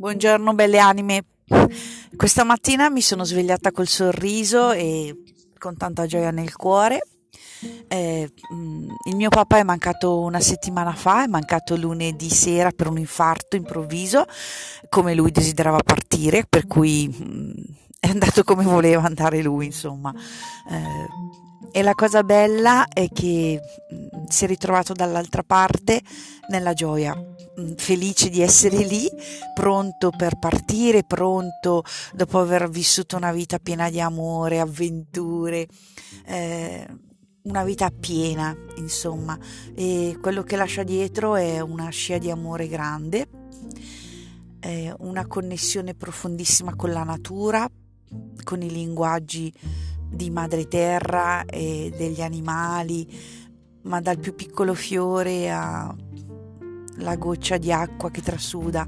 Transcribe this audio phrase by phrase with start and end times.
[0.00, 1.24] Buongiorno belle anime.
[2.14, 5.24] Questa mattina mi sono svegliata col sorriso e
[5.58, 7.00] con tanta gioia nel cuore.
[7.88, 12.86] Eh, mm, il mio papà è mancato una settimana fa, è mancato lunedì sera per
[12.86, 14.24] un infarto improvviso,
[14.88, 17.50] come lui desiderava partire, per cui mm,
[17.98, 20.14] è andato come voleva andare lui, insomma.
[20.70, 21.06] Eh,
[21.72, 23.60] e la cosa bella è che
[23.92, 26.02] mm, si è ritrovato dall'altra parte
[26.48, 29.08] nella gioia, mm, felice di essere lì,
[29.54, 35.66] pronto per partire, pronto dopo aver vissuto una vita piena di amore, avventure,
[36.26, 36.86] eh,
[37.42, 39.38] una vita piena, insomma.
[39.74, 43.28] E quello che lascia dietro è una scia di amore grande,
[44.98, 47.66] una connessione profondissima con la natura,
[48.44, 49.50] con i linguaggi
[50.10, 53.08] di madre terra e degli animali,
[53.82, 58.86] ma dal più piccolo fiore alla goccia di acqua che trasuda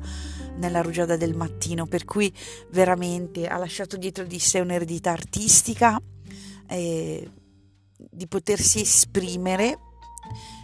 [0.57, 2.33] nella rugiada del mattino, per cui
[2.71, 6.01] veramente ha lasciato dietro di sé un'eredità artistica
[6.69, 7.31] eh,
[7.97, 9.79] di potersi esprimere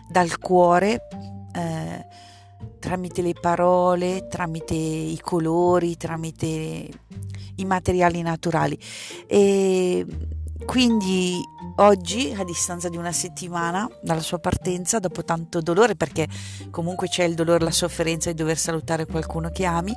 [0.09, 1.09] dal cuore
[1.53, 2.07] eh,
[2.79, 6.89] tramite le parole, tramite i colori, tramite
[7.57, 8.79] i materiali naturali.
[9.27, 10.07] E
[10.65, 11.41] quindi
[11.77, 16.27] oggi, a distanza di una settimana dalla sua partenza, dopo tanto dolore, perché
[16.71, 19.95] comunque c'è il dolore, la sofferenza di dover salutare qualcuno che ami,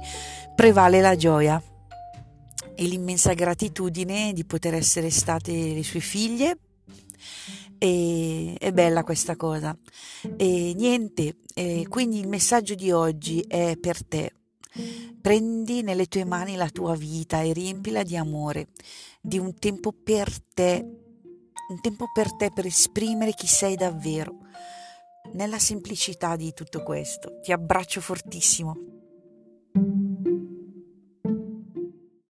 [0.56, 1.62] prevale la gioia
[2.76, 6.58] e l'immensa gratitudine di poter essere state le sue figlie.
[7.78, 9.78] E è bella questa cosa.
[10.36, 14.34] E niente, e quindi il messaggio di oggi è per te.
[15.22, 18.70] Prendi nelle tue mani la tua vita e riempila di amore,
[19.22, 20.84] di un tempo per te,
[21.70, 24.38] un tempo per te per esprimere chi sei davvero.
[25.34, 28.99] Nella semplicità di tutto questo, ti abbraccio fortissimo.